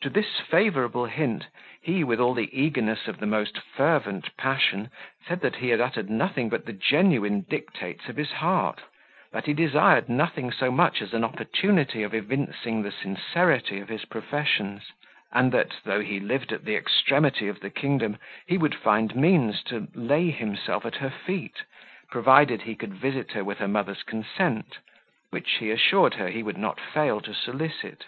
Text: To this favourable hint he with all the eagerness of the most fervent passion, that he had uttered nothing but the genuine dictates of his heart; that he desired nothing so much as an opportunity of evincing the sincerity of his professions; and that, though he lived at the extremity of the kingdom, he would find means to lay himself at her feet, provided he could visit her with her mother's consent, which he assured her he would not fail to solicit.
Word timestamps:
To 0.00 0.08
this 0.08 0.40
favourable 0.40 1.04
hint 1.04 1.48
he 1.82 2.02
with 2.02 2.18
all 2.18 2.32
the 2.32 2.48
eagerness 2.58 3.06
of 3.06 3.18
the 3.18 3.26
most 3.26 3.58
fervent 3.58 4.34
passion, 4.38 4.88
that 5.28 5.56
he 5.56 5.68
had 5.68 5.82
uttered 5.82 6.08
nothing 6.08 6.48
but 6.48 6.64
the 6.64 6.72
genuine 6.72 7.42
dictates 7.42 8.08
of 8.08 8.16
his 8.16 8.30
heart; 8.32 8.80
that 9.32 9.44
he 9.44 9.52
desired 9.52 10.08
nothing 10.08 10.50
so 10.50 10.70
much 10.70 11.02
as 11.02 11.12
an 11.12 11.24
opportunity 11.24 12.02
of 12.02 12.14
evincing 12.14 12.80
the 12.80 12.90
sincerity 12.90 13.80
of 13.80 13.90
his 13.90 14.06
professions; 14.06 14.92
and 15.30 15.52
that, 15.52 15.74
though 15.84 16.00
he 16.00 16.20
lived 16.20 16.52
at 16.52 16.64
the 16.64 16.74
extremity 16.74 17.46
of 17.46 17.60
the 17.60 17.68
kingdom, 17.68 18.16
he 18.46 18.56
would 18.56 18.74
find 18.74 19.14
means 19.14 19.62
to 19.64 19.88
lay 19.94 20.30
himself 20.30 20.86
at 20.86 20.94
her 20.96 21.10
feet, 21.10 21.64
provided 22.10 22.62
he 22.62 22.74
could 22.74 22.94
visit 22.94 23.32
her 23.32 23.44
with 23.44 23.58
her 23.58 23.68
mother's 23.68 24.04
consent, 24.04 24.78
which 25.28 25.58
he 25.58 25.70
assured 25.70 26.14
her 26.14 26.28
he 26.28 26.42
would 26.42 26.56
not 26.56 26.80
fail 26.80 27.20
to 27.20 27.34
solicit. 27.34 28.06